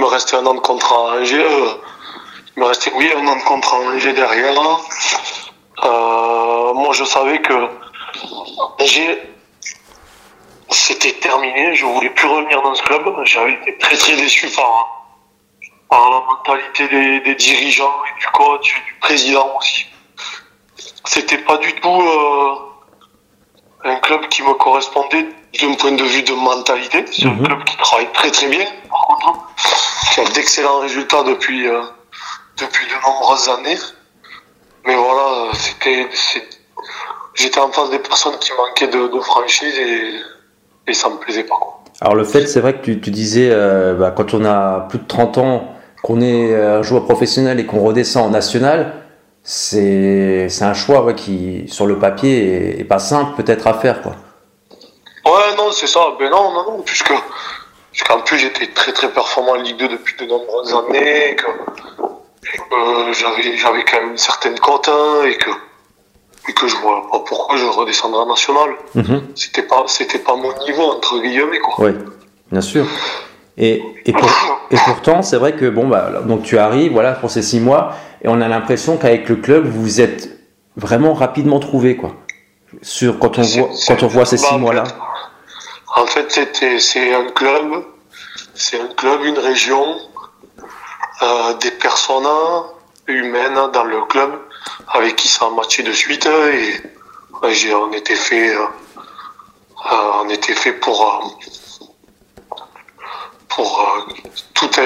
Il 0.00 0.04
me 0.04 0.08
restait 0.08 0.36
un 0.36 0.46
an 0.46 0.54
de 0.54 0.60
contrat 0.60 0.96
à 0.96 1.20
Angers. 1.20 1.44
euh, 1.44 1.74
il 2.56 2.60
me 2.62 2.64
restait, 2.64 2.90
oui, 2.94 3.10
un 3.14 3.26
an 3.26 3.36
de 3.36 3.42
contrat 3.42 3.76
à 3.76 3.80
Angers 3.80 4.14
derrière. 4.14 4.58
Euh, 5.84 6.72
moi, 6.72 6.94
je 6.94 7.04
savais 7.04 7.38
que 7.42 7.68
Angers, 8.80 9.20
c'était 10.70 11.12
terminé. 11.12 11.74
Je 11.74 11.84
voulais 11.84 12.08
plus 12.08 12.26
revenir 12.26 12.62
dans 12.62 12.74
ce 12.74 12.82
club. 12.82 13.14
J'avais 13.24 13.52
été 13.52 13.76
très, 13.76 13.94
très 13.94 14.16
déçu 14.16 14.48
par, 14.56 15.04
par 15.90 16.10
la 16.10 16.20
mentalité 16.20 16.88
des, 16.88 17.20
des 17.20 17.34
dirigeants 17.34 17.92
et 18.08 18.18
du 18.20 18.26
coach 18.28 18.70
et 18.74 18.86
du 18.86 18.94
président 19.00 19.54
aussi. 19.58 19.84
C'était 21.04 21.42
pas 21.44 21.58
du 21.58 21.74
tout 21.74 22.00
euh, 22.00 22.54
un 23.84 23.96
club 23.96 24.26
qui 24.28 24.42
me 24.44 24.54
correspondait 24.54 25.26
d'un 25.60 25.74
point 25.74 25.92
de 25.92 26.04
vue 26.04 26.22
de 26.22 26.32
mentalité. 26.32 27.04
C'est 27.12 27.26
un 27.26 27.36
club 27.36 27.62
qui 27.64 27.76
travaille 27.76 28.10
très 28.12 28.30
très 28.30 28.46
bien, 28.46 28.64
qui 30.12 30.20
a 30.20 30.24
d'excellents 30.24 30.80
résultats 30.80 31.22
depuis, 31.24 31.66
euh, 31.66 31.80
depuis 32.58 32.86
de 32.86 33.06
nombreuses 33.06 33.48
années. 33.48 33.78
Mais 34.86 34.94
voilà, 34.94 35.48
euh, 35.48 35.52
c'était, 35.54 36.08
j'étais 37.34 37.60
en 37.60 37.70
face 37.70 37.90
des 37.90 37.98
personnes 37.98 38.38
qui 38.40 38.50
manquaient 38.56 38.88
de, 38.88 39.08
de 39.08 39.20
franchise 39.20 39.78
et, 39.78 40.14
et 40.86 40.94
ça 40.94 41.08
me 41.08 41.16
plaisait 41.16 41.44
pas. 41.44 41.56
Quoi. 41.56 41.80
Alors 42.00 42.14
le 42.14 42.24
fait, 42.24 42.46
c'est 42.46 42.60
vrai 42.60 42.74
que 42.74 42.82
tu, 42.82 43.00
tu 43.00 43.10
disais, 43.10 43.50
euh, 43.50 43.94
bah, 43.94 44.12
quand 44.16 44.34
on 44.34 44.44
a 44.44 44.86
plus 44.88 44.98
de 44.98 45.06
30 45.06 45.38
ans, 45.38 45.74
qu'on 46.02 46.22
est 46.22 46.54
un 46.54 46.82
joueur 46.82 47.04
professionnel 47.04 47.60
et 47.60 47.66
qu'on 47.66 47.80
redescend 47.80 48.28
en 48.28 48.30
national, 48.30 48.94
c'est 49.42 50.48
c'est 50.48 50.64
un 50.64 50.72
choix 50.72 51.02
ouais, 51.02 51.14
qui, 51.14 51.64
sur 51.68 51.86
le 51.86 51.98
papier, 51.98 52.78
est, 52.78 52.80
est 52.80 52.84
pas 52.84 52.98
simple 52.98 53.34
peut-être 53.36 53.66
à 53.66 53.74
faire. 53.74 54.00
Quoi. 54.00 54.12
Ouais, 55.26 55.54
non, 55.58 55.70
c'est 55.72 55.86
ça. 55.86 56.00
Ben 56.18 56.30
non, 56.30 56.52
non, 56.52 56.64
non, 56.64 56.82
puisque, 56.82 57.12
puisqu'en 57.92 58.20
plus 58.20 58.38
j'étais 58.38 58.66
très 58.68 58.92
très 58.92 59.08
performant 59.10 59.52
en 59.52 59.56
Ligue 59.56 59.76
2 59.78 59.88
depuis 59.88 60.14
de 60.18 60.26
nombreuses 60.26 60.74
années, 60.74 61.30
et 61.32 61.36
que, 61.36 61.46
que 61.46 63.12
j'avais, 63.12 63.56
j'avais 63.56 63.84
quand 63.84 64.00
même 64.00 64.10
une 64.12 64.18
certaine 64.18 64.58
cote, 64.58 64.88
hein, 64.88 65.24
et 65.26 65.36
que, 65.36 65.50
et 66.48 66.52
que 66.52 66.66
je 66.68 66.76
vois 66.76 67.08
pas 67.10 67.20
pourquoi 67.26 67.56
je 67.56 67.66
redescendrais 67.66 68.20
en 68.22 68.26
national. 68.26 68.70
Mhm. 68.94 69.22
C'était 69.34 69.62
pas, 69.62 69.84
c'était 69.86 70.18
pas 70.18 70.36
mon 70.36 70.52
niveau, 70.64 70.82
entre 70.82 71.20
guillemets, 71.20 71.58
quoi. 71.58 71.74
Oui, 71.86 71.92
bien 72.50 72.60
sûr. 72.60 72.86
Et, 73.58 73.82
et, 74.06 74.12
pour- 74.12 74.30
et 74.70 74.76
pourtant, 74.86 75.22
c'est 75.22 75.36
vrai 75.36 75.54
que 75.54 75.68
bon, 75.68 75.86
bah, 75.88 76.22
donc 76.24 76.44
tu 76.44 76.56
arrives, 76.58 76.92
voilà, 76.92 77.12
pour 77.12 77.30
ces 77.30 77.42
six 77.42 77.60
mois, 77.60 77.92
et 78.22 78.28
on 78.28 78.40
a 78.40 78.48
l'impression 78.48 78.96
qu'avec 78.96 79.28
le 79.28 79.36
club, 79.36 79.66
vous 79.66 79.82
vous 79.82 80.00
êtes 80.00 80.30
vraiment 80.76 81.12
rapidement 81.12 81.58
trouvé, 81.58 81.96
quoi. 81.96 82.12
Sur 82.82 83.18
quand 83.18 83.36
on 83.38 83.42
voit 83.42 83.68
quand 83.88 84.02
on 84.04 84.06
voit 84.06 84.24
ces 84.24 84.36
bah, 84.36 84.42
six 84.42 84.54
en 84.54 84.58
mois-là. 84.60 84.84
En 85.96 86.06
fait, 86.06 86.30
c'était, 86.30 86.78
c'est 86.78 87.14
un 87.14 87.26
club, 87.30 87.84
c'est 88.54 88.80
un 88.80 88.88
club, 88.94 89.24
une 89.24 89.38
région, 89.38 89.98
euh, 91.22 91.54
des 91.54 91.72
personnes 91.72 92.28
humaines 93.06 93.58
dans 93.72 93.84
le 93.84 94.00
club 94.06 94.40
avec 94.88 95.16
qui 95.16 95.28
ça 95.28 95.46
a 95.46 95.50
matché 95.50 95.82
de 95.82 95.92
suite 95.92 96.26
et 96.26 96.80
on 97.74 97.92
était 97.92 98.14
fait, 98.14 98.54
euh, 98.54 98.62
euh, 99.92 100.22
on 100.22 100.28
était 100.28 100.54
fait 100.54 100.72
pour, 100.72 101.36
pour 103.48 104.06
tout 104.54 104.70
a 104.76 104.82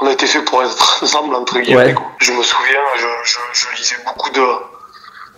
on 0.00 0.06
a 0.06 0.12
été 0.12 0.26
fait 0.26 0.42
pour 0.42 0.62
être 0.62 1.02
ensemble 1.02 1.34
entre 1.34 1.58
guillemets. 1.58 1.94
Ouais. 1.94 1.94
Je 2.18 2.32
me 2.32 2.42
souviens, 2.42 2.80
je, 2.96 3.06
je, 3.24 3.38
je 3.52 3.76
lisais 3.76 3.96
beaucoup 4.06 4.30
de, 4.30 4.46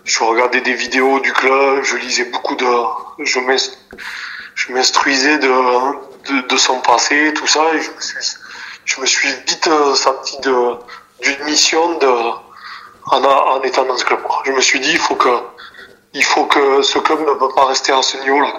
je 0.04 0.22
regardais 0.22 0.60
des 0.60 0.74
vidéos 0.74 1.20
du 1.20 1.32
club, 1.32 1.82
je 1.82 1.96
lisais 1.96 2.26
beaucoup 2.26 2.54
de, 2.54 2.66
je 3.24 3.40
je 4.54 4.72
m'instruisais 4.72 5.38
de, 5.38 5.48
de, 5.48 6.46
de 6.48 6.56
son 6.56 6.80
passé, 6.80 7.32
tout 7.34 7.46
ça, 7.46 7.60
et 7.74 7.80
je 7.80 7.90
me 7.90 8.00
suis, 8.00 8.36
je 8.84 9.00
me 9.00 9.06
suis 9.06 9.28
vite 9.46 9.66
euh, 9.68 9.94
senti 9.94 10.38
de, 10.40 10.76
d'une 11.22 11.44
mission 11.44 11.98
de, 11.98 12.06
en, 12.06 13.24
en 13.24 13.62
étant 13.62 13.84
dans 13.84 13.96
ce 13.96 14.04
club. 14.04 14.20
Je 14.44 14.52
me 14.52 14.60
suis 14.60 14.80
dit, 14.80 14.92
il 14.92 14.98
faut 14.98 15.16
que, 15.16 15.28
il 16.14 16.24
faut 16.24 16.44
que 16.46 16.82
ce 16.82 16.98
club 16.98 17.20
ne 17.20 17.34
peut 17.34 17.54
pas 17.54 17.66
rester 17.66 17.92
à 17.92 18.02
ce 18.02 18.16
niveau-là. 18.18 18.52